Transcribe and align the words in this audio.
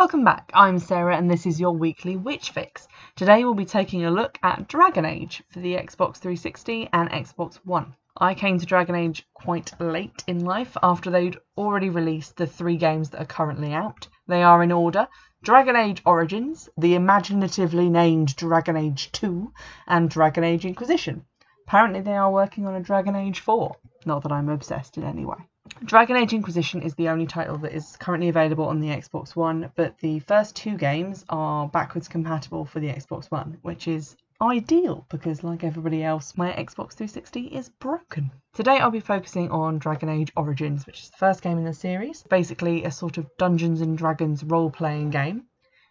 Welcome 0.00 0.24
back, 0.24 0.50
I'm 0.54 0.78
Sarah 0.78 1.14
and 1.14 1.30
this 1.30 1.44
is 1.44 1.60
your 1.60 1.72
weekly 1.72 2.16
Witch 2.16 2.52
Fix. 2.52 2.88
Today 3.16 3.44
we'll 3.44 3.52
be 3.52 3.66
taking 3.66 4.06
a 4.06 4.10
look 4.10 4.38
at 4.42 4.66
Dragon 4.66 5.04
Age 5.04 5.42
for 5.50 5.60
the 5.60 5.74
Xbox 5.74 6.16
360 6.16 6.88
and 6.90 7.10
Xbox 7.10 7.56
One. 7.66 7.94
I 8.16 8.32
came 8.32 8.58
to 8.58 8.64
Dragon 8.64 8.94
Age 8.94 9.28
quite 9.34 9.78
late 9.78 10.24
in 10.26 10.46
life 10.46 10.74
after 10.82 11.10
they'd 11.10 11.36
already 11.58 11.90
released 11.90 12.38
the 12.38 12.46
three 12.46 12.78
games 12.78 13.10
that 13.10 13.20
are 13.20 13.26
currently 13.26 13.74
out. 13.74 14.08
They 14.26 14.42
are 14.42 14.62
in 14.62 14.72
order 14.72 15.06
Dragon 15.42 15.76
Age 15.76 16.00
Origins, 16.06 16.70
the 16.78 16.94
imaginatively 16.94 17.90
named 17.90 18.34
Dragon 18.36 18.78
Age 18.78 19.12
2, 19.12 19.52
and 19.86 20.08
Dragon 20.08 20.44
Age 20.44 20.64
Inquisition. 20.64 21.26
Apparently 21.66 22.00
they 22.00 22.16
are 22.16 22.32
working 22.32 22.66
on 22.66 22.74
a 22.74 22.80
Dragon 22.80 23.16
Age 23.16 23.40
4, 23.40 23.76
not 24.06 24.22
that 24.22 24.32
I'm 24.32 24.48
obsessed 24.48 24.96
in 24.96 25.04
any 25.04 25.26
way. 25.26 25.49
Dragon 25.84 26.16
Age 26.16 26.32
Inquisition 26.32 26.82
is 26.82 26.94
the 26.94 27.08
only 27.08 27.26
title 27.26 27.58
that 27.58 27.72
is 27.72 27.96
currently 27.96 28.28
available 28.28 28.66
on 28.66 28.80
the 28.80 28.88
Xbox 28.88 29.34
One, 29.34 29.70
but 29.76 29.98
the 29.98 30.18
first 30.20 30.54
two 30.54 30.76
games 30.76 31.24
are 31.28 31.68
backwards 31.68 32.08
compatible 32.08 32.64
for 32.64 32.80
the 32.80 32.88
Xbox 32.88 33.30
One, 33.30 33.58
which 33.62 33.88
is 33.88 34.16
ideal 34.42 35.06
because, 35.10 35.44
like 35.44 35.64
everybody 35.64 36.02
else, 36.02 36.36
my 36.36 36.50
Xbox 36.52 36.92
360 36.94 37.46
is 37.46 37.68
broken. 37.68 38.30
Today 38.54 38.78
I'll 38.78 38.90
be 38.90 39.00
focusing 39.00 39.50
on 39.50 39.78
Dragon 39.78 40.08
Age 40.08 40.32
Origins, 40.36 40.86
which 40.86 41.00
is 41.00 41.10
the 41.10 41.16
first 41.16 41.42
game 41.42 41.58
in 41.58 41.64
the 41.64 41.74
series. 41.74 42.22
Basically, 42.24 42.84
a 42.84 42.90
sort 42.90 43.18
of 43.18 43.30
Dungeons 43.38 43.80
and 43.80 43.96
Dragons 43.96 44.42
role 44.44 44.70
playing 44.70 45.10
game. 45.10 45.44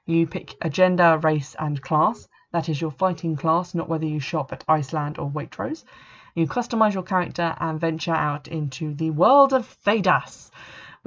You 0.05 0.25
pick 0.25 0.55
a 0.61 0.70
gender, 0.70 1.20
race, 1.20 1.55
and 1.59 1.81
class. 1.81 2.27
That 2.51 2.70
is 2.70 2.81
your 2.81 2.91
fighting 2.91 3.35
class, 3.35 3.75
not 3.75 3.87
whether 3.87 4.07
you 4.07 4.20
shop 4.20 4.51
at 4.51 4.63
Iceland 4.67 5.20
or 5.20 5.29
Waitrose. 5.29 5.84
You 6.35 6.47
customize 6.47 6.93
your 6.93 7.03
character 7.03 7.55
and 7.59 7.79
venture 7.79 8.13
out 8.13 8.48
into 8.48 8.93
the 8.93 9.09
world 9.09 9.54
of 9.54 9.67
Thedas, 9.85 10.51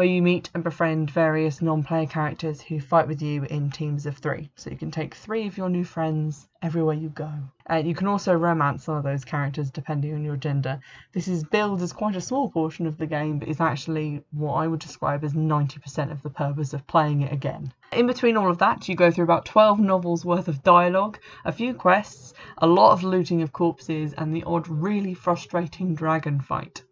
where 0.03 0.11
you 0.11 0.21
meet 0.21 0.51
and 0.53 0.65
befriend 0.65 1.09
various 1.13 1.63
non 1.63 1.85
player 1.85 2.07
characters 2.07 2.61
who 2.61 2.81
fight 2.81 3.07
with 3.07 3.23
you 3.23 3.45
in 3.45 3.71
teams 3.71 4.05
of 4.05 4.19
three. 4.19 4.51
So 4.57 4.69
you 4.69 4.77
can 4.77 4.91
take 4.91 5.15
three 5.15 5.47
of 5.47 5.57
your 5.57 5.69
new 5.69 5.85
friends 5.85 6.49
everywhere 6.61 6.97
you 6.97 7.09
go. 7.09 7.31
Uh, 7.71 7.77
you 7.77 7.95
can 7.95 8.09
also 8.09 8.35
romance 8.35 8.83
some 8.83 8.97
of 8.97 9.05
those 9.05 9.25
characters 9.25 9.71
depending 9.71 10.13
on 10.13 10.25
your 10.25 10.35
gender. 10.35 10.81
This 11.13 11.29
is 11.29 11.45
billed 11.45 11.83
as 11.83 11.93
quite 11.93 12.17
a 12.17 12.21
small 12.21 12.51
portion 12.51 12.89
of 12.89 12.99
the 12.99 13.07
game, 13.07 13.39
but 13.39 13.47
is 13.47 13.61
actually 13.61 14.25
what 14.33 14.55
I 14.55 14.67
would 14.67 14.81
describe 14.81 15.23
as 15.23 15.35
90% 15.35 16.11
of 16.11 16.21
the 16.25 16.31
purpose 16.31 16.75
of 16.75 16.85
playing 16.89 17.23
it 17.23 17.33
again. 17.33 17.73
In 17.93 18.09
between 18.09 18.37
all 18.37 18.51
of 18.51 18.59
that, 18.59 18.89
you 18.89 18.97
go 18.97 19.13
through 19.13 19.23
about 19.23 19.45
12 19.45 19.79
novels 19.79 20.25
worth 20.25 20.49
of 20.49 20.65
dialogue, 20.65 21.21
a 21.45 21.53
few 21.53 21.75
quests, 21.75 22.35
a 22.59 22.67
lot 22.67 22.91
of 22.91 23.05
looting 23.05 23.41
of 23.41 23.53
corpses, 23.53 24.15
and 24.15 24.35
the 24.35 24.43
odd 24.43 24.67
really 24.67 25.15
frustrating 25.15 25.95
dragon 25.95 26.41
fight. 26.41 26.83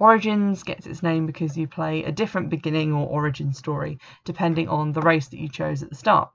Origins 0.00 0.62
gets 0.62 0.86
its 0.86 1.02
name 1.02 1.26
because 1.26 1.56
you 1.56 1.66
play 1.66 2.04
a 2.04 2.12
different 2.12 2.50
beginning 2.50 2.92
or 2.92 3.04
origin 3.08 3.52
story 3.52 3.98
depending 4.24 4.68
on 4.68 4.92
the 4.92 5.00
race 5.00 5.26
that 5.26 5.40
you 5.40 5.48
chose 5.48 5.82
at 5.82 5.88
the 5.90 5.96
start. 5.96 6.30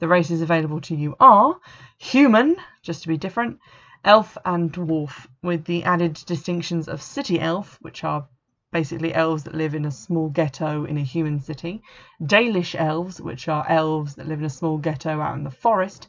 The 0.00 0.08
races 0.08 0.42
available 0.42 0.82
to 0.82 0.94
you 0.94 1.16
are 1.18 1.58
human, 1.96 2.56
just 2.82 3.02
to 3.02 3.08
be 3.08 3.16
different, 3.16 3.58
elf, 4.04 4.36
and 4.44 4.70
dwarf, 4.70 5.26
with 5.42 5.64
the 5.64 5.84
added 5.84 6.22
distinctions 6.26 6.88
of 6.88 7.00
city 7.00 7.40
elf, 7.40 7.78
which 7.80 8.04
are 8.04 8.28
basically 8.70 9.14
elves 9.14 9.44
that 9.44 9.54
live 9.54 9.74
in 9.74 9.86
a 9.86 9.90
small 9.90 10.28
ghetto 10.28 10.84
in 10.84 10.98
a 10.98 11.02
human 11.02 11.40
city, 11.40 11.82
Dalish 12.22 12.74
elves, 12.78 13.18
which 13.18 13.48
are 13.48 13.66
elves 13.66 14.16
that 14.16 14.28
live 14.28 14.40
in 14.40 14.44
a 14.44 14.50
small 14.50 14.76
ghetto 14.76 15.22
out 15.22 15.38
in 15.38 15.44
the 15.44 15.50
forest, 15.50 16.06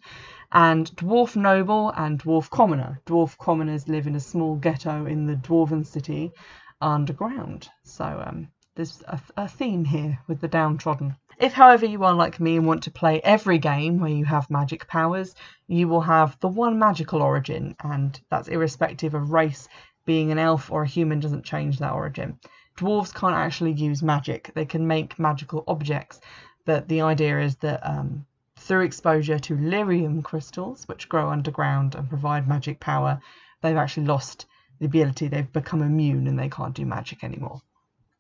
and 0.51 0.93
dwarf 0.97 1.37
noble 1.37 1.93
and 1.95 2.21
dwarf 2.21 2.49
commoner. 2.49 2.99
Dwarf 3.05 3.37
commoners 3.37 3.87
live 3.87 4.07
in 4.07 4.15
a 4.15 4.19
small 4.19 4.57
ghetto 4.57 5.05
in 5.05 5.25
the 5.25 5.35
dwarven 5.35 5.85
city 5.85 6.33
underground. 6.81 7.69
So 7.83 8.05
um, 8.05 8.49
there's 8.75 9.03
a, 9.07 9.19
a 9.35 9.47
theme 9.47 9.85
here 9.85 10.19
with 10.27 10.41
the 10.41 10.47
downtrodden. 10.47 11.15
If, 11.39 11.53
however, 11.53 11.85
you 11.85 12.03
are 12.03 12.13
like 12.13 12.39
me 12.39 12.57
and 12.57 12.65
want 12.65 12.83
to 12.83 12.91
play 12.91 13.21
every 13.21 13.59
game 13.59 13.99
where 13.99 14.09
you 14.09 14.25
have 14.25 14.49
magic 14.49 14.87
powers, 14.87 15.35
you 15.67 15.87
will 15.87 16.01
have 16.01 16.39
the 16.39 16.47
one 16.47 16.79
magical 16.79 17.21
origin, 17.21 17.75
and 17.83 18.19
that's 18.29 18.47
irrespective 18.47 19.13
of 19.13 19.31
race. 19.31 19.67
Being 20.05 20.31
an 20.31 20.39
elf 20.39 20.71
or 20.71 20.83
a 20.83 20.87
human 20.87 21.19
doesn't 21.19 21.43
change 21.45 21.79
that 21.79 21.93
origin. 21.93 22.39
Dwarves 22.77 23.13
can't 23.13 23.35
actually 23.35 23.73
use 23.73 24.01
magic, 24.01 24.51
they 24.53 24.65
can 24.65 24.87
make 24.87 25.19
magical 25.19 25.63
objects, 25.67 26.21
but 26.65 26.87
the 26.87 27.01
idea 27.01 27.39
is 27.41 27.55
that 27.57 27.81
um, 27.83 28.25
through 28.55 28.81
exposure 28.81 29.39
to 29.39 29.55
lyrium 29.55 30.23
crystals, 30.23 30.87
which 30.87 31.09
grow 31.09 31.29
underground 31.29 31.95
and 31.95 32.09
provide 32.09 32.47
magic 32.47 32.79
power, 32.79 33.19
they've 33.61 33.77
actually 33.77 34.05
lost 34.05 34.45
the 34.79 34.85
ability, 34.85 35.27
they've 35.27 35.51
become 35.51 35.81
immune 35.81 36.27
and 36.27 36.37
they 36.37 36.49
can't 36.49 36.75
do 36.75 36.85
magic 36.85 37.23
anymore. 37.23 37.61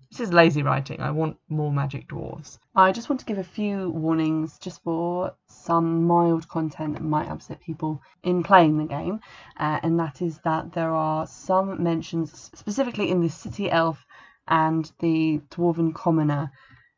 This 0.09 0.21
is 0.21 0.31
lazy 0.31 0.63
writing. 0.63 1.01
I 1.01 1.11
want 1.11 1.37
more 1.49 1.71
magic 1.71 2.07
dwarves. 2.07 2.59
I 2.73 2.93
just 2.93 3.09
want 3.09 3.19
to 3.19 3.25
give 3.25 3.39
a 3.39 3.43
few 3.43 3.89
warnings 3.89 4.57
just 4.57 4.81
for 4.81 5.35
some 5.47 6.05
mild 6.05 6.47
content 6.47 6.93
that 6.93 7.03
might 7.03 7.27
upset 7.27 7.59
people 7.59 8.01
in 8.23 8.41
playing 8.41 8.77
the 8.77 8.85
game, 8.85 9.19
uh, 9.59 9.79
and 9.83 9.99
that 9.99 10.21
is 10.21 10.39
that 10.45 10.71
there 10.71 10.95
are 10.95 11.27
some 11.27 11.83
mentions, 11.83 12.49
specifically 12.55 13.09
in 13.11 13.21
the 13.21 13.29
City 13.29 13.69
Elf 13.69 14.05
and 14.47 14.89
the 14.99 15.41
Dwarven 15.49 15.93
Commoner 15.93 16.51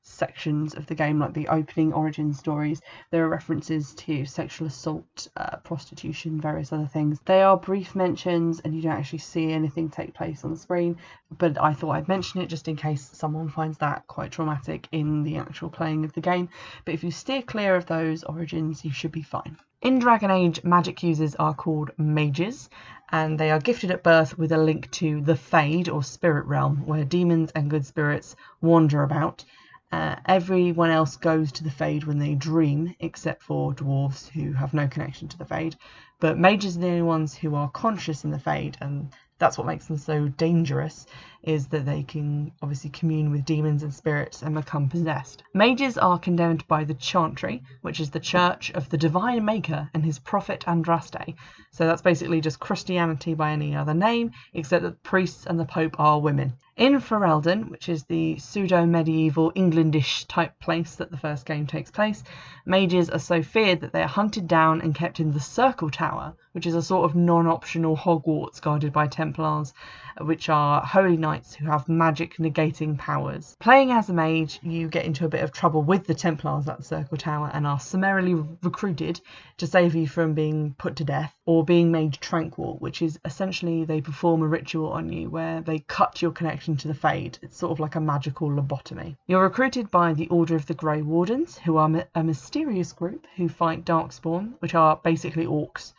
sections 0.09 0.74
of 0.74 0.86
the 0.88 0.96
game, 0.96 1.20
like 1.20 1.34
the 1.34 1.47
opening 1.47 1.94
origin 1.94 2.34
stories. 2.34 2.81
There 3.12 3.24
are 3.25 3.30
references 3.30 3.94
to 3.96 4.25
sexual 4.25 4.68
assault, 4.68 5.28
uh, 5.38 5.58
prostitution, 5.58 6.42
various 6.42 6.74
other 6.74 6.88
things. 6.88 7.20
They 7.25 7.42
are 7.42 7.58
brief 7.58 7.96
mentions, 7.96 8.59
and 8.59 8.75
you 8.75 8.81
don't 8.81 8.98
actually 8.98 9.19
see 9.19 9.52
anything 9.52 9.90
take 9.90 10.14
place 10.14 10.44
on 10.44 10.52
the 10.52 10.58
screen. 10.58 10.98
But 11.38 11.62
I 11.62 11.74
thought 11.74 11.92
I'd 11.92 12.08
mention 12.08 12.42
it 12.42 12.48
just 12.48 12.68
in 12.68 12.75
case 12.75 13.09
someone 13.14 13.50
finds 13.50 13.78
that 13.78 14.08
quite 14.08 14.31
traumatic 14.31 14.88
in 14.92 15.24
the 15.24 15.38
actual 15.38 15.69
playing 15.69 16.06
of 16.06 16.14
the 16.14 16.22
game. 16.22 16.50
But 16.86 16.94
if 16.94 17.03
you 17.03 17.12
steer 17.12 17.42
clear 17.42 17.75
of 17.75 17.86
those 17.86 18.24
origins, 18.24 18.84
you 18.84 18.92
should 18.92 19.12
be 19.12 19.22
fine. 19.22 19.58
In 19.81 19.98
Dragon 20.00 20.30
Age, 20.30 20.62
magic 20.66 21.02
users 21.03 21.36
are 21.36 21.53
called 21.53 21.92
mages, 21.98 22.69
and 23.12 23.40
they 23.40 23.50
are 23.50 23.62
gifted 23.62 23.92
at 23.92 24.03
birth 24.03 24.38
with 24.38 24.52
a 24.52 24.58
link 24.58 24.92
to 24.92 25.22
the 25.22 25.38
Fade 25.38 25.88
or 25.88 26.03
spirit 26.03 26.46
realm, 26.48 26.86
where 26.86 27.06
demons 27.06 27.52
and 27.56 27.69
good 27.69 27.86
spirits 27.86 28.36
wander 28.59 29.03
about. 29.03 29.46
Uh, 29.91 30.16
everyone 30.25 30.91
else 30.91 31.17
goes 31.17 31.51
to 31.51 31.63
the 31.63 31.72
Fade 31.72 32.03
when 32.03 32.19
they 32.19 32.35
dream, 32.35 32.95
except 33.00 33.41
for 33.41 33.73
dwarves 33.73 34.29
who 34.29 34.53
have 34.53 34.73
no 34.73 34.88
connection 34.88 35.27
to 35.27 35.38
the 35.38 35.45
Fade. 35.45 35.75
But 36.19 36.38
mages 36.38 36.77
are 36.77 36.81
the 36.81 36.88
only 36.88 37.01
ones 37.01 37.35
who 37.35 37.55
are 37.55 37.69
conscious 37.69 38.23
in 38.23 38.31
the 38.31 38.39
Fade, 38.39 38.77
and 38.81 39.11
that's 39.39 39.57
what 39.57 39.66
makes 39.66 39.88
them 39.88 39.97
so 39.97 40.27
dangerous 40.27 41.07
is 41.44 41.67
that 41.67 41.85
they 41.85 42.03
can 42.03 42.51
obviously 42.61 42.89
commune 42.89 43.31
with 43.31 43.45
demons 43.45 43.81
and 43.83 43.94
spirits 43.94 44.41
and 44.41 44.53
become 44.53 44.89
possessed. 44.89 45.44
Mages 45.53 45.97
are 45.97 46.19
condemned 46.19 46.67
by 46.67 46.83
the 46.83 46.94
Chantry, 46.94 47.63
which 47.81 48.01
is 48.01 48.09
the 48.09 48.19
church 48.19 48.69
of 48.71 48.89
the 48.89 48.97
divine 48.97 49.45
maker 49.45 49.89
and 49.94 50.03
his 50.03 50.19
prophet 50.19 50.66
Andraste. 50.67 51.35
So 51.71 51.88
that's 51.88 52.01
basically 52.01 52.41
just 52.41 52.59
Christianity 52.59 53.33
by 53.33 53.51
any 53.51 53.75
other 53.75 53.94
name, 53.94 54.31
except 54.53 54.83
that 54.83 55.01
priests 55.03 55.45
and 55.45 55.57
the 55.57 55.66
pope 55.66 55.97
are 55.97 56.19
women. 56.19 56.53
In 56.79 57.01
Ferelden, 57.01 57.69
which 57.69 57.90
is 57.90 58.06
the 58.06 58.38
pseudo 58.38 58.85
medieval 58.85 59.51
Englandish 59.51 60.25
type 60.29 60.57
place 60.62 60.95
that 60.95 61.12
the 61.12 61.17
first 61.17 61.45
game 61.45 61.67
takes 61.67 61.91
place, 61.91 62.23
mages 62.66 63.09
are 63.09 63.19
so 63.19 63.44
feared 63.44 63.81
that 63.81 63.91
they 63.91 64.01
are 64.01 64.07
hunted 64.07 64.47
down 64.47 64.79
and 64.79 64.95
kept 64.95 65.19
in 65.19 65.34
the 65.34 65.41
Circle 65.41 65.89
Tower, 65.89 66.35
which 66.53 66.66
is 66.66 66.75
a 66.75 66.81
sort 66.81 67.03
of 67.03 67.18
non 67.18 67.47
optional 67.47 67.97
Hogwarts 67.97 68.62
guarded 68.62 68.94
by 68.94 69.07
Templars, 69.07 69.73
which 70.19 70.50
are 70.50 70.81
holy 70.81 71.18
knights 71.18 71.53
who 71.53 71.66
have 71.66 71.90
magic 71.90 72.38
negating 72.38 72.97
powers. 72.97 73.56
Playing 73.59 73.91
as 73.91 74.09
a 74.09 74.13
mage, 74.13 74.59
you 74.62 74.88
get 74.88 75.06
into 75.06 75.25
a 75.25 75.30
bit 75.30 75.44
of 75.44 75.52
trouble 75.52 75.81
with 75.81 76.06
the 76.06 76.13
Templars 76.13 76.68
at 76.68 76.78
the 76.78 76.84
Circle 76.84 77.18
Tower 77.18 77.50
and 77.53 77.66
are 77.66 77.80
summarily 77.80 78.35
recruited 78.63 79.22
to 79.57 79.68
save 79.68 79.96
you 79.96 80.07
from 80.07 80.34
being 80.34 80.74
put 80.78 80.96
to 80.97 81.03
death 81.03 81.34
or 81.46 81.63
being 81.63 81.91
made 81.91 82.13
tranquil, 82.13 82.77
which 82.80 83.01
is 83.01 83.19
essentially 83.25 83.86
they 83.86 84.01
perform 84.01 84.42
a 84.42 84.48
ritual 84.48 84.92
on 84.92 85.12
you 85.12 85.30
where 85.30 85.62
they 85.62 85.80
cut 85.80 86.21
your 86.21 86.31
connection 86.31 86.77
to 86.77 86.88
the 86.88 86.94
Fade. 86.94 87.38
It's 87.42 87.57
sort 87.57 87.71
of 87.71 87.80
like 87.80 87.95
a 87.95 88.01
magical 88.01 88.50
lobotomy. 88.50 89.16
You're 89.27 89.44
recruited 89.44 89.89
by 89.92 90.13
the 90.13 90.27
Order 90.27 90.56
of 90.56 90.66
the 90.66 90.74
Grey 90.74 91.01
Wardens, 91.01 91.57
who 91.57 91.77
are 91.77 92.06
a 92.16 92.24
mysterious 92.24 92.94
group 92.94 93.25
who 93.36 93.50
fight 93.50 93.86
Darkspawn, 93.86 94.54
which 94.60 94.75
are 94.75 95.00
basically 95.04 95.45
orcs 95.45 95.94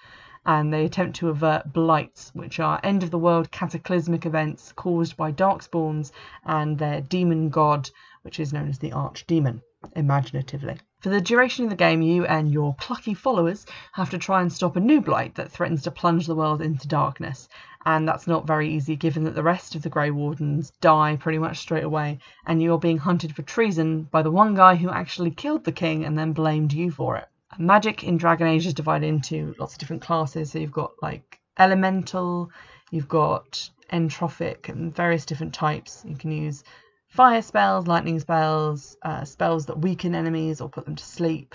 and 0.46 0.72
they 0.72 0.86
attempt 0.86 1.16
to 1.16 1.28
avert 1.28 1.70
blights, 1.72 2.30
which 2.34 2.58
are 2.58 2.80
end 2.82 3.02
of 3.02 3.10
the 3.10 3.18
world 3.18 3.50
cataclysmic 3.50 4.24
events 4.24 4.72
caused 4.72 5.16
by 5.16 5.30
darkspawns 5.30 6.12
and 6.44 6.78
their 6.78 7.02
demon 7.02 7.50
god, 7.50 7.90
which 8.22 8.40
is 8.40 8.52
known 8.52 8.68
as 8.68 8.78
the 8.78 8.90
archdemon, 8.90 9.60
imaginatively. 9.94 10.78
For 11.00 11.10
the 11.10 11.20
duration 11.20 11.64
of 11.64 11.70
the 11.70 11.76
game, 11.76 12.02
you 12.02 12.24
and 12.26 12.50
your 12.50 12.74
plucky 12.74 13.14
followers 13.14 13.66
have 13.92 14.10
to 14.10 14.18
try 14.18 14.42
and 14.42 14.52
stop 14.52 14.76
a 14.76 14.80
new 14.80 15.00
blight 15.00 15.34
that 15.34 15.50
threatens 15.50 15.82
to 15.82 15.90
plunge 15.90 16.26
the 16.26 16.34
world 16.34 16.62
into 16.62 16.88
darkness, 16.88 17.48
and 17.84 18.08
that's 18.08 18.26
not 18.26 18.46
very 18.46 18.70
easy 18.70 18.96
given 18.96 19.24
that 19.24 19.34
the 19.34 19.42
rest 19.42 19.74
of 19.74 19.82
the 19.82 19.88
Grey 19.88 20.10
Wardens 20.10 20.72
die 20.80 21.16
pretty 21.16 21.38
much 21.38 21.58
straight 21.58 21.84
away, 21.84 22.18
and 22.46 22.62
you're 22.62 22.78
being 22.78 22.98
hunted 22.98 23.34
for 23.34 23.42
treason 23.42 24.04
by 24.10 24.22
the 24.22 24.30
one 24.30 24.54
guy 24.54 24.74
who 24.74 24.90
actually 24.90 25.30
killed 25.30 25.64
the 25.64 25.72
king 25.72 26.04
and 26.04 26.18
then 26.18 26.32
blamed 26.32 26.72
you 26.72 26.90
for 26.90 27.16
it 27.16 27.29
magic 27.58 28.04
in 28.04 28.16
Dragon 28.16 28.46
Age 28.46 28.66
is 28.66 28.74
divided 28.74 29.06
into 29.06 29.54
lots 29.58 29.74
of 29.74 29.78
different 29.78 30.02
classes. 30.02 30.52
So 30.52 30.58
you've 30.58 30.72
got 30.72 30.92
like 31.02 31.40
elemental, 31.58 32.50
you've 32.90 33.08
got 33.08 33.68
entropic, 33.92 34.68
and 34.68 34.94
various 34.94 35.24
different 35.24 35.54
types. 35.54 36.04
You 36.06 36.16
can 36.16 36.30
use 36.30 36.64
fire 37.08 37.42
spells, 37.42 37.86
lightning 37.86 38.20
spells, 38.20 38.96
uh, 39.02 39.24
spells 39.24 39.66
that 39.66 39.80
weaken 39.80 40.14
enemies 40.14 40.60
or 40.60 40.68
put 40.68 40.84
them 40.84 40.96
to 40.96 41.04
sleep. 41.04 41.54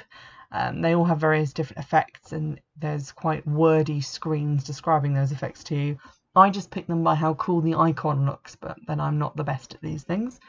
Um, 0.51 0.81
they 0.81 0.95
all 0.95 1.05
have 1.05 1.19
various 1.19 1.53
different 1.53 1.83
effects, 1.83 2.31
and 2.31 2.59
there's 2.77 3.11
quite 3.11 3.45
wordy 3.47 4.01
screens 4.01 4.63
describing 4.63 5.13
those 5.13 5.31
effects 5.31 5.63
to 5.65 5.75
you. 5.75 5.97
I 6.35 6.49
just 6.49 6.71
pick 6.71 6.87
them 6.87 7.03
by 7.03 7.15
how 7.15 7.33
cool 7.35 7.61
the 7.61 7.75
icon 7.75 8.25
looks, 8.25 8.55
but 8.55 8.77
then 8.87 8.99
I'm 8.99 9.17
not 9.17 9.37
the 9.37 9.43
best 9.43 9.73
at 9.73 9.81
these 9.81 10.03
things. 10.03 10.39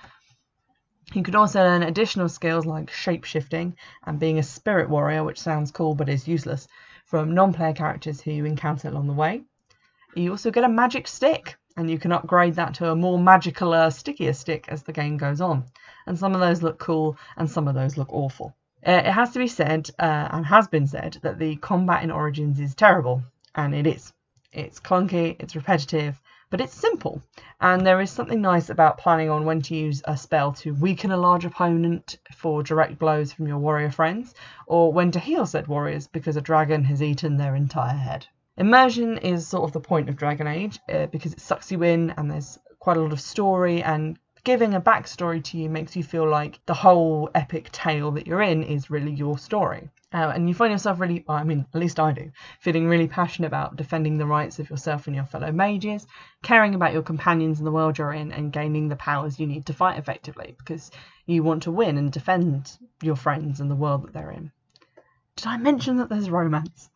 You 1.12 1.22
could 1.22 1.36
also 1.36 1.62
learn 1.62 1.84
additional 1.84 2.28
skills 2.28 2.66
like 2.66 2.90
shapeshifting 2.90 3.74
and 4.04 4.18
being 4.18 4.38
a 4.38 4.42
spirit 4.42 4.90
warrior, 4.90 5.22
which 5.22 5.40
sounds 5.40 5.70
cool 5.70 5.94
but 5.94 6.08
is 6.08 6.26
useless, 6.26 6.66
from 7.04 7.32
non 7.32 7.52
player 7.52 7.72
characters 7.72 8.20
who 8.20 8.32
you 8.32 8.44
encounter 8.44 8.88
along 8.88 9.06
the 9.06 9.12
way. 9.12 9.44
You 10.16 10.32
also 10.32 10.50
get 10.50 10.64
a 10.64 10.68
magic 10.68 11.06
stick, 11.06 11.56
and 11.76 11.88
you 11.88 11.98
can 11.98 12.10
upgrade 12.10 12.56
that 12.56 12.74
to 12.74 12.90
a 12.90 12.96
more 12.96 13.18
magical, 13.18 13.72
uh, 13.72 13.90
stickier 13.90 14.32
stick 14.32 14.66
as 14.68 14.82
the 14.82 14.92
game 14.92 15.16
goes 15.16 15.40
on. 15.40 15.66
And 16.06 16.18
some 16.18 16.34
of 16.34 16.40
those 16.40 16.62
look 16.62 16.78
cool, 16.78 17.16
and 17.36 17.48
some 17.48 17.68
of 17.68 17.74
those 17.74 17.96
look 17.96 18.12
awful. 18.12 18.56
Uh, 18.84 19.02
it 19.04 19.12
has 19.12 19.30
to 19.32 19.38
be 19.38 19.48
said, 19.48 19.88
uh, 20.00 20.28
and 20.32 20.44
has 20.44 20.66
been 20.66 20.86
said, 20.86 21.18
that 21.22 21.38
the 21.38 21.56
combat 21.56 22.02
in 22.02 22.10
Origins 22.10 22.58
is 22.58 22.74
terrible, 22.74 23.22
and 23.54 23.74
it 23.74 23.86
is. 23.86 24.12
It's 24.52 24.80
clunky, 24.80 25.36
it's 25.38 25.54
repetitive, 25.54 26.20
but 26.50 26.60
it's 26.60 26.74
simple. 26.74 27.22
And 27.60 27.86
there 27.86 28.00
is 28.00 28.10
something 28.10 28.40
nice 28.40 28.70
about 28.70 28.98
planning 28.98 29.30
on 29.30 29.44
when 29.44 29.62
to 29.62 29.74
use 29.74 30.02
a 30.04 30.16
spell 30.16 30.52
to 30.54 30.74
weaken 30.74 31.10
a 31.10 31.16
large 31.16 31.44
opponent 31.44 32.18
for 32.34 32.62
direct 32.62 32.98
blows 32.98 33.32
from 33.32 33.46
your 33.46 33.58
warrior 33.58 33.90
friends, 33.90 34.34
or 34.66 34.92
when 34.92 35.10
to 35.12 35.18
heal 35.18 35.46
said 35.46 35.66
warriors 35.66 36.06
because 36.06 36.36
a 36.36 36.40
dragon 36.40 36.84
has 36.84 37.02
eaten 37.02 37.36
their 37.36 37.56
entire 37.56 37.96
head. 37.96 38.26
Immersion 38.56 39.18
is 39.18 39.46
sort 39.46 39.64
of 39.64 39.72
the 39.72 39.80
point 39.80 40.08
of 40.08 40.16
Dragon 40.16 40.46
Age 40.46 40.78
uh, 40.88 41.06
because 41.06 41.32
it 41.32 41.40
sucks 41.40 41.70
you 41.70 41.82
in 41.82 42.10
and 42.10 42.30
there's 42.30 42.58
quite 42.78 42.96
a 42.96 43.00
lot 43.00 43.12
of 43.12 43.20
story 43.20 43.82
and 43.82 44.18
giving 44.46 44.74
a 44.74 44.80
backstory 44.80 45.42
to 45.42 45.58
you 45.58 45.68
makes 45.68 45.96
you 45.96 46.04
feel 46.04 46.24
like 46.24 46.60
the 46.66 46.72
whole 46.72 47.28
epic 47.34 47.68
tale 47.72 48.12
that 48.12 48.28
you're 48.28 48.40
in 48.40 48.62
is 48.62 48.88
really 48.88 49.12
your 49.12 49.36
story. 49.36 49.90
Uh, 50.14 50.30
and 50.32 50.46
you 50.48 50.54
find 50.54 50.70
yourself 50.70 51.00
really, 51.00 51.24
well, 51.26 51.36
I 51.36 51.42
mean, 51.42 51.66
at 51.74 51.80
least 51.80 51.98
I 51.98 52.12
do, 52.12 52.30
feeling 52.60 52.86
really 52.86 53.08
passionate 53.08 53.48
about 53.48 53.74
defending 53.74 54.18
the 54.18 54.24
rights 54.24 54.60
of 54.60 54.70
yourself 54.70 55.08
and 55.08 55.16
your 55.16 55.24
fellow 55.24 55.50
mages, 55.50 56.06
caring 56.44 56.76
about 56.76 56.92
your 56.92 57.02
companions 57.02 57.58
in 57.58 57.64
the 57.64 57.72
world 57.72 57.98
you're 57.98 58.12
in, 58.12 58.30
and 58.30 58.52
gaining 58.52 58.88
the 58.88 58.94
powers 58.94 59.40
you 59.40 59.48
need 59.48 59.66
to 59.66 59.72
fight 59.72 59.98
effectively 59.98 60.54
because 60.56 60.92
you 61.26 61.42
want 61.42 61.64
to 61.64 61.72
win 61.72 61.98
and 61.98 62.12
defend 62.12 62.78
your 63.02 63.16
friends 63.16 63.58
and 63.58 63.68
the 63.68 63.74
world 63.74 64.04
that 64.04 64.12
they're 64.12 64.30
in. 64.30 64.52
Did 65.34 65.48
I 65.48 65.56
mention 65.56 65.96
that 65.96 66.08
there's 66.08 66.30
romance? 66.30 66.88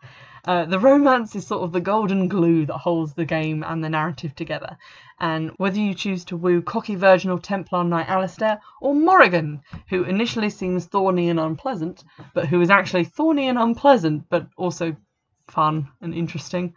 Uh, 0.44 0.64
the 0.64 0.78
romance 0.78 1.36
is 1.36 1.46
sort 1.46 1.62
of 1.62 1.72
the 1.72 1.80
golden 1.80 2.28
glue 2.28 2.66
that 2.66 2.78
holds 2.78 3.14
the 3.14 3.24
game 3.24 3.62
and 3.62 3.84
the 3.84 3.88
narrative 3.88 4.34
together. 4.34 4.76
And 5.18 5.50
whether 5.58 5.78
you 5.78 5.94
choose 5.94 6.24
to 6.26 6.36
woo 6.36 6.62
cocky 6.62 6.94
virginal 6.94 7.38
Templar 7.38 7.84
Knight 7.84 8.08
Alistair 8.08 8.60
or 8.80 8.94
Morrigan, 8.94 9.60
who 9.88 10.04
initially 10.04 10.50
seems 10.50 10.86
thorny 10.86 11.28
and 11.28 11.38
unpleasant, 11.38 12.04
but 12.34 12.46
who 12.46 12.60
is 12.60 12.70
actually 12.70 13.04
thorny 13.04 13.48
and 13.48 13.58
unpleasant, 13.58 14.24
but 14.30 14.46
also 14.56 14.96
fun 15.48 15.88
and 16.00 16.14
interesting. 16.14 16.74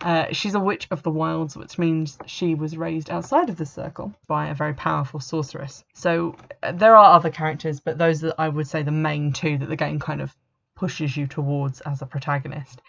Uh, 0.00 0.26
she's 0.32 0.54
a 0.54 0.60
witch 0.60 0.88
of 0.90 1.02
the 1.02 1.10
wilds, 1.10 1.56
which 1.56 1.78
means 1.78 2.18
she 2.26 2.54
was 2.54 2.76
raised 2.76 3.10
outside 3.10 3.48
of 3.48 3.56
the 3.56 3.66
circle 3.66 4.12
by 4.26 4.48
a 4.48 4.54
very 4.54 4.74
powerful 4.74 5.20
sorceress. 5.20 5.84
So 5.94 6.34
uh, 6.62 6.72
there 6.72 6.96
are 6.96 7.14
other 7.14 7.30
characters, 7.30 7.80
but 7.80 7.96
those 7.96 8.24
are, 8.24 8.34
I 8.36 8.48
would 8.48 8.66
say, 8.66 8.82
the 8.82 8.90
main 8.90 9.32
two 9.32 9.56
that 9.58 9.68
the 9.68 9.76
game 9.76 10.00
kind 10.00 10.20
of 10.20 10.34
pushes 10.74 11.16
you 11.16 11.26
towards 11.26 11.80
as 11.82 12.02
a 12.02 12.06
protagonist. 12.06 12.82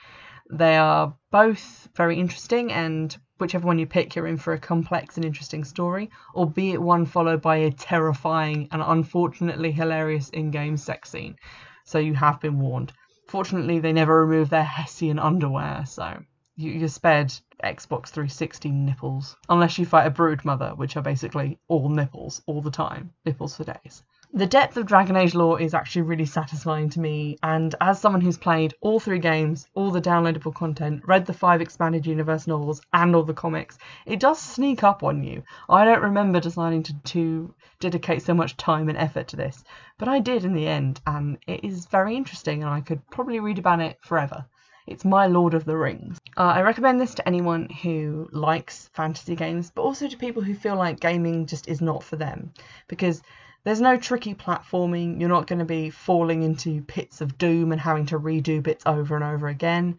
They 0.51 0.77
are 0.77 1.15
both 1.31 1.89
very 1.95 2.19
interesting, 2.19 2.71
and 2.71 3.17
whichever 3.39 3.65
one 3.65 3.79
you 3.79 3.87
pick, 3.87 4.15
you're 4.15 4.27
in 4.27 4.37
for 4.37 4.53
a 4.53 4.59
complex 4.59 5.15
and 5.15 5.25
interesting 5.25 5.63
story, 5.63 6.11
albeit 6.35 6.81
one 6.81 7.05
followed 7.05 7.41
by 7.41 7.57
a 7.57 7.71
terrifying 7.71 8.67
and 8.71 8.81
unfortunately 8.85 9.71
hilarious 9.71 10.29
in 10.29 10.51
game 10.51 10.77
sex 10.77 11.09
scene. 11.09 11.35
So 11.83 11.97
you 11.99 12.13
have 12.13 12.39
been 12.39 12.59
warned. 12.59 12.93
Fortunately, 13.27 13.79
they 13.79 13.93
never 13.93 14.25
remove 14.25 14.49
their 14.49 14.63
Hessian 14.63 15.17
underwear, 15.17 15.85
so 15.85 16.23
you, 16.55 16.85
are 16.85 16.87
spared 16.87 17.33
Xbox 17.63 18.09
360 18.09 18.69
nipples. 18.69 19.35
Unless 19.49 19.77
you 19.77 19.85
fight 19.85 20.07
a 20.07 20.11
brood 20.11 20.45
mother, 20.45 20.73
which 20.75 20.95
are 20.95 21.01
basically 21.01 21.59
all 21.67 21.89
nipples 21.89 22.41
all 22.45 22.61
the 22.61 22.71
time. 22.71 23.11
Nipples 23.25 23.57
for 23.57 23.63
days. 23.63 24.03
The 24.35 24.45
depth 24.45 24.75
of 24.75 24.85
Dragon 24.85 25.15
Age 25.15 25.33
lore 25.33 25.61
is 25.61 25.73
actually 25.73 26.01
really 26.01 26.25
satisfying 26.25 26.89
to 26.89 26.99
me, 26.99 27.37
and 27.41 27.73
as 27.79 28.01
someone 28.01 28.19
who's 28.19 28.37
played 28.37 28.73
all 28.81 28.99
three 28.99 29.19
games, 29.19 29.69
all 29.75 29.91
the 29.91 30.01
downloadable 30.01 30.53
content, 30.53 31.03
read 31.07 31.25
the 31.25 31.31
five 31.31 31.61
expanded 31.61 32.05
universe 32.05 32.45
novels, 32.45 32.81
and 32.91 33.15
all 33.15 33.23
the 33.23 33.33
comics, 33.33 33.77
it 34.05 34.19
does 34.19 34.37
sneak 34.37 34.83
up 34.83 35.03
on 35.03 35.23
you. 35.23 35.41
I 35.69 35.85
don't 35.85 36.01
remember 36.01 36.41
deciding 36.41 36.83
to, 36.83 36.93
to 36.93 37.55
dedicate 37.79 38.23
so 38.23 38.33
much 38.33 38.57
time 38.57 38.89
and 38.89 38.97
effort 38.97 39.29
to 39.29 39.37
this, 39.37 39.63
but 39.97 40.09
I 40.09 40.19
did 40.19 40.43
in 40.43 40.53
the 40.53 40.67
end, 40.67 40.99
and 41.07 41.37
it 41.47 41.63
is 41.63 41.85
very 41.85 42.17
interesting, 42.17 42.61
and 42.61 42.69
I 42.69 42.81
could 42.81 43.09
probably 43.09 43.39
read 43.39 43.57
about 43.57 43.79
it 43.79 43.99
forever. 44.01 44.45
It's 44.85 45.05
my 45.05 45.27
Lord 45.27 45.53
of 45.53 45.63
the 45.63 45.77
Rings. 45.77 46.19
Uh, 46.35 46.41
I 46.41 46.61
recommend 46.61 46.99
this 46.99 47.15
to 47.15 47.25
anyone 47.25 47.69
who 47.69 48.27
likes 48.33 48.89
fantasy 48.91 49.37
games, 49.37 49.71
but 49.73 49.83
also 49.83 50.09
to 50.09 50.17
people 50.17 50.41
who 50.41 50.55
feel 50.55 50.75
like 50.75 50.99
gaming 50.99 51.45
just 51.45 51.69
is 51.69 51.79
not 51.79 52.03
for 52.03 52.17
them, 52.17 52.51
because 52.89 53.21
there's 53.65 53.81
no 53.81 53.97
tricky 53.97 54.35
platforming. 54.35 55.19
You're 55.19 55.27
not 55.27 55.47
going 55.47 55.59
to 55.59 55.65
be 55.65 55.89
falling 55.89 56.43
into 56.43 56.81
pits 56.83 57.19
of 57.19 57.37
doom 57.37 57.71
and 57.71 57.81
having 57.81 58.05
to 58.07 58.19
redo 58.19 58.61
bits 58.61 58.83
over 58.85 59.15
and 59.15 59.23
over 59.23 59.47
again. 59.47 59.97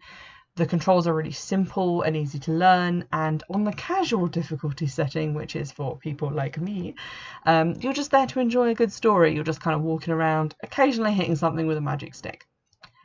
The 0.55 0.65
controls 0.65 1.05
are 1.05 1.13
really 1.13 1.33
simple 1.33 2.01
and 2.01 2.17
easy 2.17 2.39
to 2.39 2.51
learn, 2.51 3.05
and 3.13 3.43
on 3.49 3.63
the 3.63 3.73
casual 3.73 4.25
difficulty 4.25 4.87
setting, 4.87 5.35
which 5.35 5.55
is 5.55 5.71
for 5.71 5.97
people 5.97 6.31
like 6.31 6.59
me, 6.59 6.95
um, 7.45 7.75
you're 7.79 7.93
just 7.93 8.09
there 8.09 8.25
to 8.25 8.39
enjoy 8.39 8.69
a 8.69 8.73
good 8.73 8.91
story. 8.91 9.35
You're 9.35 9.43
just 9.43 9.61
kind 9.61 9.75
of 9.75 9.83
walking 9.83 10.13
around, 10.13 10.55
occasionally 10.63 11.13
hitting 11.13 11.35
something 11.35 11.67
with 11.67 11.77
a 11.77 11.81
magic 11.81 12.15
stick. 12.15 12.47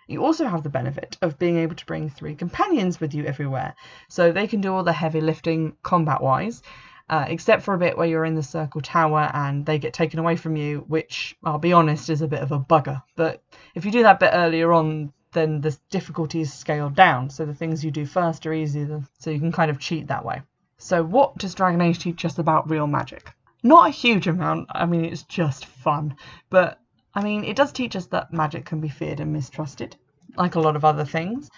You 0.06 0.24
also 0.24 0.46
have 0.46 0.62
the 0.62 0.70
benefit 0.70 1.18
of 1.22 1.38
being 1.38 1.58
able 1.58 1.74
to 1.74 1.86
bring 1.86 2.08
three 2.08 2.34
companions 2.34 3.00
with 3.00 3.14
you 3.14 3.24
everywhere, 3.24 3.74
so 4.08 4.32
they 4.32 4.46
can 4.46 4.60
do 4.60 4.72
all 4.72 4.84
the 4.84 4.92
heavy 4.92 5.20
lifting 5.20 5.76
combat 5.82 6.22
wise, 6.22 6.62
uh, 7.08 7.26
except 7.28 7.62
for 7.62 7.74
a 7.74 7.78
bit 7.78 7.96
where 7.96 8.06
you're 8.06 8.24
in 8.24 8.34
the 8.34 8.42
circle 8.42 8.80
tower 8.80 9.30
and 9.34 9.66
they 9.66 9.78
get 9.78 9.92
taken 9.92 10.18
away 10.18 10.36
from 10.36 10.56
you, 10.56 10.84
which 10.88 11.36
I'll 11.44 11.58
be 11.58 11.72
honest 11.72 12.10
is 12.10 12.22
a 12.22 12.28
bit 12.28 12.40
of 12.40 12.52
a 12.52 12.58
bugger. 12.58 13.02
But 13.16 13.42
if 13.74 13.84
you 13.84 13.90
do 13.90 14.02
that 14.04 14.20
bit 14.20 14.30
earlier 14.32 14.72
on, 14.72 15.12
then 15.32 15.60
the 15.60 15.76
difficulty 15.90 16.40
is 16.40 16.52
scaled 16.52 16.94
down, 16.94 17.30
so 17.30 17.44
the 17.46 17.54
things 17.54 17.84
you 17.84 17.90
do 17.90 18.04
first 18.04 18.46
are 18.46 18.52
easier, 18.52 19.02
so 19.18 19.30
you 19.30 19.40
can 19.40 19.52
kind 19.52 19.70
of 19.70 19.78
cheat 19.78 20.08
that 20.08 20.24
way. 20.24 20.42
So, 20.78 21.02
what 21.02 21.38
does 21.38 21.54
Dragon 21.54 21.80
Age 21.80 21.98
teach 21.98 22.24
us 22.24 22.38
about 22.38 22.68
real 22.68 22.86
magic? 22.86 23.32
Not 23.62 23.88
a 23.88 23.92
huge 23.92 24.26
amount, 24.26 24.68
I 24.70 24.84
mean, 24.86 25.04
it's 25.04 25.22
just 25.22 25.66
fun, 25.66 26.16
but 26.50 26.80
I 27.14 27.22
mean, 27.22 27.44
it 27.44 27.56
does 27.56 27.72
teach 27.72 27.96
us 27.96 28.06
that 28.06 28.32
magic 28.32 28.66
can 28.66 28.80
be 28.80 28.88
feared 28.88 29.20
and 29.20 29.32
mistrusted, 29.32 29.96
like 30.36 30.54
a 30.54 30.60
lot 30.60 30.76
of 30.76 30.84
other 30.84 31.04
things 31.04 31.50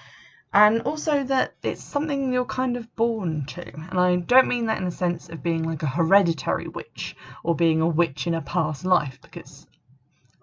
and 0.55 0.83
also 0.83 1.25
that 1.25 1.53
it's 1.65 1.83
something 1.83 2.33
you're 2.33 2.45
kind 2.45 2.77
of 2.77 2.95
born 2.95 3.45
to. 3.47 3.75
And 3.91 3.99
I 3.99 4.17
don't 4.17 4.47
mean 4.47 4.67
that 4.67 4.79
in 4.79 4.85
the 4.85 4.93
sense 4.93 5.29
of 5.29 5.43
being 5.43 5.65
like 5.65 5.83
a 5.83 5.87
hereditary 5.87 6.69
witch 6.69 7.17
or 7.43 7.57
being 7.57 7.81
a 7.81 7.89
witch 7.89 8.29
in 8.29 8.35
a 8.35 8.41
past 8.41 8.85
life, 8.85 9.19
because 9.21 9.67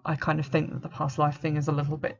I 0.04 0.16
kind 0.16 0.38
of 0.38 0.46
think 0.46 0.70
that 0.70 0.82
the 0.82 0.90
past 0.90 1.18
life 1.18 1.40
thing 1.40 1.56
is 1.56 1.68
a 1.68 1.72
little 1.72 1.96
bit 1.96 2.18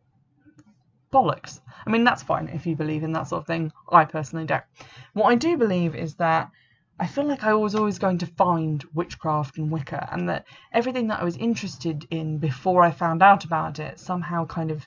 bollocks. 1.12 1.60
I 1.86 1.90
mean, 1.90 2.02
that's 2.02 2.22
fine 2.22 2.48
if 2.48 2.66
you 2.66 2.74
believe 2.74 3.02
in 3.02 3.12
that 3.12 3.28
sort 3.28 3.42
of 3.42 3.46
thing. 3.46 3.70
I 3.90 4.06
personally 4.06 4.46
don't. 4.46 4.64
What 5.12 5.26
I 5.26 5.34
do 5.34 5.58
believe 5.58 5.94
is 5.94 6.14
that 6.14 6.50
I 6.98 7.06
feel 7.06 7.24
like 7.24 7.44
I 7.44 7.52
was 7.52 7.74
always 7.74 7.98
going 7.98 8.18
to 8.18 8.26
find 8.26 8.82
witchcraft 8.94 9.58
and 9.58 9.70
Wicca, 9.70 10.08
and 10.10 10.30
that 10.30 10.46
everything 10.72 11.08
that 11.08 11.20
I 11.20 11.24
was 11.24 11.36
interested 11.36 12.06
in 12.10 12.38
before 12.38 12.82
I 12.82 12.90
found 12.90 13.22
out 13.22 13.44
about 13.44 13.80
it 13.80 14.00
somehow 14.00 14.46
kind 14.46 14.70
of 14.70 14.86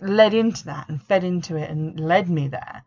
led 0.00 0.34
into 0.34 0.64
that 0.64 0.88
and 0.88 1.02
fed 1.02 1.24
into 1.24 1.56
it 1.56 1.70
and 1.70 1.98
led 1.98 2.28
me 2.28 2.48
there. 2.48 2.84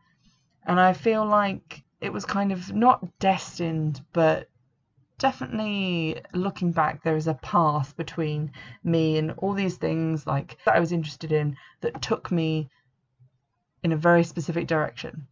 And 0.65 0.79
I 0.79 0.93
feel 0.93 1.25
like 1.25 1.83
it 2.01 2.11
was 2.11 2.25
kind 2.25 2.51
of 2.51 2.73
not 2.73 3.19
destined, 3.19 4.01
but 4.13 4.49
definitely 5.17 6.21
looking 6.33 6.71
back, 6.71 7.03
there 7.03 7.15
is 7.15 7.27
a 7.27 7.33
path 7.33 7.95
between 7.97 8.51
me 8.83 9.17
and 9.17 9.31
all 9.37 9.53
these 9.53 9.77
things 9.77 10.27
like 10.27 10.57
that 10.65 10.75
I 10.75 10.79
was 10.79 10.91
interested 10.91 11.31
in 11.31 11.57
that 11.81 12.01
took 12.01 12.31
me 12.31 12.69
in 13.83 13.91
a 13.91 13.97
very 13.97 14.23
specific 14.23 14.67
direction, 14.67 15.27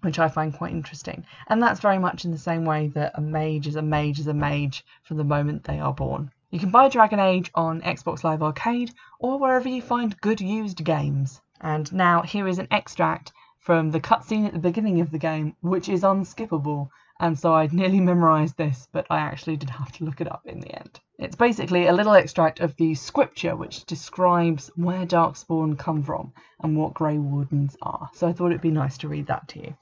which 0.00 0.18
I 0.18 0.28
find 0.28 0.54
quite 0.54 0.72
interesting. 0.72 1.26
And 1.48 1.62
that's 1.62 1.80
very 1.80 1.98
much 1.98 2.24
in 2.24 2.30
the 2.30 2.38
same 2.38 2.64
way 2.64 2.88
that 2.88 3.12
a 3.14 3.20
mage 3.20 3.66
is 3.66 3.76
a 3.76 3.82
mage 3.82 4.18
is 4.20 4.26
a 4.26 4.34
mage 4.34 4.84
from 5.02 5.16
the 5.16 5.24
moment 5.24 5.64
they 5.64 5.80
are 5.80 5.92
born. 5.92 6.30
You 6.52 6.58
can 6.58 6.70
buy 6.70 6.88
Dragon 6.88 7.20
Age 7.20 7.48
on 7.54 7.80
Xbox 7.82 8.24
Live 8.24 8.42
Arcade 8.42 8.92
or 9.20 9.38
wherever 9.38 9.68
you 9.68 9.80
find 9.80 10.20
good 10.20 10.40
used 10.40 10.84
games. 10.84 11.40
And 11.60 11.92
now 11.92 12.22
here 12.22 12.48
is 12.48 12.58
an 12.58 12.66
extract 12.72 13.32
from 13.60 13.92
the 13.92 14.00
cutscene 14.00 14.46
at 14.46 14.52
the 14.52 14.58
beginning 14.58 15.00
of 15.00 15.12
the 15.12 15.18
game, 15.18 15.54
which 15.60 15.88
is 15.88 16.02
unskippable. 16.02 16.88
And 17.20 17.38
so 17.38 17.54
I'd 17.54 17.72
nearly 17.72 18.00
memorized 18.00 18.56
this, 18.56 18.88
but 18.90 19.06
I 19.10 19.18
actually 19.20 19.58
did 19.58 19.70
have 19.70 19.92
to 19.92 20.04
look 20.04 20.20
it 20.20 20.32
up 20.32 20.44
in 20.44 20.58
the 20.58 20.74
end. 20.74 20.98
It's 21.20 21.36
basically 21.36 21.86
a 21.86 21.92
little 21.92 22.14
extract 22.14 22.58
of 22.58 22.74
the 22.74 22.96
scripture 22.96 23.54
which 23.54 23.84
describes 23.84 24.72
where 24.74 25.06
Darkspawn 25.06 25.78
come 25.78 26.02
from 26.02 26.32
and 26.64 26.76
what 26.76 26.94
Grey 26.94 27.18
Wardens 27.18 27.76
are. 27.80 28.10
So 28.14 28.26
I 28.26 28.32
thought 28.32 28.50
it'd 28.50 28.60
be 28.60 28.72
nice 28.72 28.98
to 28.98 29.08
read 29.08 29.28
that 29.28 29.46
to 29.48 29.60
you. 29.60 29.76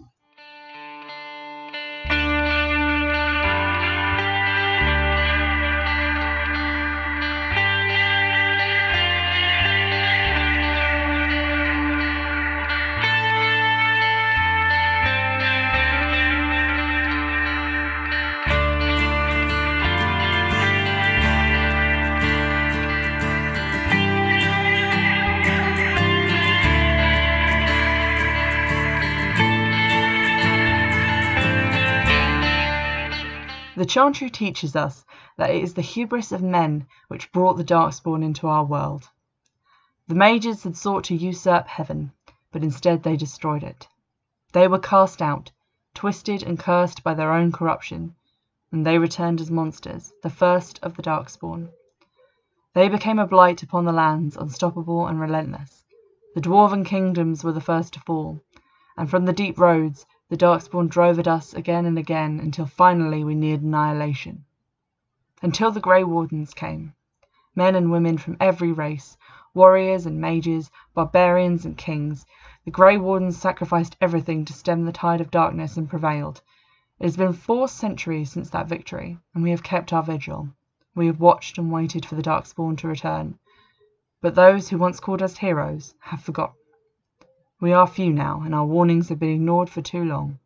Chantry 33.89 34.29
teaches 34.29 34.77
us 34.77 35.07
that 35.39 35.49
it 35.49 35.63
is 35.63 35.73
the 35.73 35.81
hubris 35.81 36.31
of 36.31 36.43
men 36.43 36.87
which 37.09 37.33
brought 37.33 37.57
the 37.57 37.65
Darkspawn 37.65 38.23
into 38.23 38.47
our 38.47 38.63
world. 38.63 39.09
The 40.09 40.15
mages 40.15 40.63
had 40.63 40.77
sought 40.77 41.05
to 41.05 41.15
usurp 41.17 41.67
heaven, 41.67 42.13
but 42.53 42.63
instead 42.63 43.03
they 43.03 43.17
destroyed 43.17 43.63
it. 43.63 43.89
They 44.53 44.69
were 44.69 44.79
cast 44.79 45.23
out, 45.23 45.51
twisted 45.95 46.43
and 46.43 46.59
cursed 46.59 47.03
by 47.03 47.15
their 47.15 47.33
own 47.33 47.51
corruption, 47.51 48.15
and 48.71 48.85
they 48.85 48.99
returned 48.99 49.41
as 49.41 49.51
monsters, 49.51 50.13
the 50.23 50.29
first 50.29 50.79
of 50.83 50.95
the 50.95 51.03
Darkspawn. 51.03 51.71
They 52.75 52.91
became 52.91 53.19
a 53.19 53.27
blight 53.27 53.63
upon 53.63 53.87
the 53.87 53.93
lands, 53.93 54.37
unstoppable 54.37 55.07
and 55.07 55.19
relentless. 55.19 55.87
The 56.35 56.43
dwarven 56.43 56.85
kingdoms 56.85 57.43
were 57.43 57.53
the 57.53 57.61
first 57.63 57.95
to 57.95 58.01
fall, 58.01 58.43
and 58.99 59.09
from 59.09 59.25
the 59.25 59.33
deep 59.33 59.59
roads 59.59 60.05
the 60.31 60.37
Darkspawn 60.37 60.89
drove 60.89 61.19
at 61.19 61.27
us 61.27 61.55
again 61.55 61.87
and 61.87 61.99
again 61.99 62.39
until 62.39 62.67
finally 62.67 63.25
we 63.25 63.35
neared 63.35 63.63
annihilation. 63.63 64.45
Until 65.41 65.71
the 65.71 65.81
Grey 65.81 66.05
Wardens 66.05 66.53
came. 66.53 66.93
Men 67.55 67.75
and 67.75 67.91
women 67.91 68.19
from 68.19 68.37
every 68.39 68.71
race, 68.71 69.17
warriors 69.55 70.05
and 70.05 70.21
mages, 70.21 70.71
barbarians 70.95 71.65
and 71.65 71.79
kings, 71.79 72.27
the 72.65 72.71
Grey 72.71 72.99
Wardens 72.99 73.39
sacrificed 73.39 73.97
everything 74.01 74.45
to 74.45 74.53
stem 74.53 74.85
the 74.85 74.93
tide 74.93 75.23
of 75.23 75.31
darkness 75.31 75.79
and 75.79 75.89
prevailed. 75.89 76.43
It 76.99 77.05
has 77.05 77.17
been 77.17 77.33
four 77.33 77.67
centuries 77.67 78.31
since 78.31 78.51
that 78.51 78.69
victory, 78.69 79.19
and 79.35 79.43
we 79.43 79.51
have 79.51 79.63
kept 79.63 79.93
our 79.93 80.03
vigil. 80.03 80.51
We 80.95 81.07
have 81.07 81.21
watched 81.21 81.57
and 81.57 81.73
waited 81.73 82.05
for 82.05 82.17
the 82.17 82.23
Darkspawn 82.23 82.77
to 82.79 82.89
return. 82.89 83.39
But 84.21 84.35
those 84.35 84.69
who 84.69 84.79
once 84.79 85.01
called 85.01 85.23
us 85.23 85.39
heroes 85.39 85.95
have 86.01 86.21
forgotten. 86.21 86.57
We 87.61 87.73
are 87.73 87.89
few 87.89 88.13
now, 88.13 88.43
and 88.45 88.55
our 88.55 88.65
warnings 88.65 89.09
have 89.09 89.19
been 89.19 89.31
ignored 89.35 89.69
for 89.69 89.83
too 89.83 90.05
long. 90.05 90.39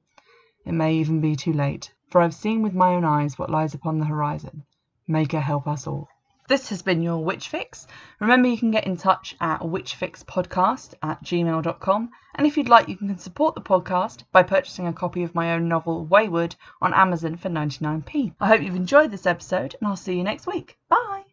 It 0.65 0.73
may 0.73 0.95
even 0.95 1.21
be 1.21 1.37
too 1.37 1.53
late, 1.53 1.93
for 2.09 2.21
I 2.21 2.25
have 2.25 2.35
seen 2.35 2.63
with 2.63 2.73
my 2.73 2.95
own 2.95 3.05
eyes 3.05 3.39
what 3.39 3.51
lies 3.51 3.75
upon 3.75 3.99
the 3.99 4.07
horizon. 4.07 4.65
Maker 5.07 5.41
help 5.41 5.69
us 5.69 5.87
all. 5.87 6.09
This 6.49 6.71
has 6.71 6.81
been 6.81 7.03
your 7.03 7.23
Witch 7.23 7.49
Fix. 7.49 7.87
Remember, 8.19 8.49
you 8.49 8.57
can 8.57 8.71
get 8.71 8.87
in 8.87 8.97
touch 8.97 9.37
at 9.41 9.61
witchfixpodcast 9.61 10.95
at 11.03 11.23
gmail.com. 11.23 12.11
And 12.35 12.47
if 12.47 12.57
you'd 12.57 12.69
like, 12.71 12.89
you 12.89 12.97
can 12.97 13.19
support 13.19 13.55
the 13.55 13.61
podcast 13.61 14.25
by 14.33 14.43
purchasing 14.43 14.87
a 14.87 14.93
copy 14.93 15.23
of 15.23 15.35
my 15.35 15.53
own 15.53 15.69
novel, 15.69 16.07
Wayward, 16.07 16.57
on 16.81 16.95
Amazon 16.95 17.37
for 17.37 17.51
99p. 17.51 18.35
I 18.41 18.49
hope 18.49 18.63
you've 18.63 18.75
enjoyed 18.75 19.11
this 19.11 19.27
episode, 19.27 19.77
and 19.79 19.87
I'll 19.87 19.97
see 19.97 20.17
you 20.17 20.25
next 20.25 20.47
week. 20.47 20.79
Bye! 20.89 21.25